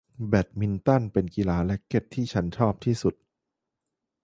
[0.27, 3.15] แบดมินตันเป็นกีฬาแร็คเก็ทที่ฉันชอบที่สุด